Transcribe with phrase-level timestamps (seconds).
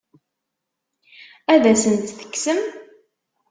[1.53, 2.61] Ad asen-tt-tekksem?